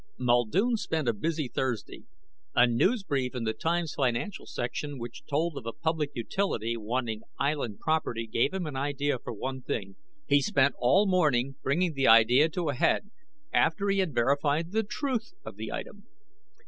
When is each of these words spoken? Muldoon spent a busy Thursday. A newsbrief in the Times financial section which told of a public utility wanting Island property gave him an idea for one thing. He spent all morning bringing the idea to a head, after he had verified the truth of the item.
Muldoon 0.17 0.77
spent 0.77 1.07
a 1.07 1.13
busy 1.13 1.47
Thursday. 1.47 2.05
A 2.55 2.65
newsbrief 2.65 3.35
in 3.35 3.43
the 3.43 3.53
Times 3.53 3.93
financial 3.93 4.47
section 4.47 4.97
which 4.97 5.23
told 5.29 5.55
of 5.59 5.67
a 5.67 5.73
public 5.73 6.09
utility 6.15 6.75
wanting 6.75 7.21
Island 7.39 7.81
property 7.81 8.25
gave 8.25 8.51
him 8.51 8.65
an 8.65 8.75
idea 8.75 9.19
for 9.19 9.31
one 9.31 9.61
thing. 9.61 9.97
He 10.25 10.41
spent 10.41 10.73
all 10.79 11.05
morning 11.05 11.57
bringing 11.61 11.93
the 11.93 12.07
idea 12.07 12.49
to 12.49 12.69
a 12.69 12.73
head, 12.73 13.11
after 13.53 13.89
he 13.89 13.99
had 13.99 14.15
verified 14.15 14.71
the 14.71 14.81
truth 14.81 15.33
of 15.45 15.55
the 15.55 15.71
item. 15.71 16.07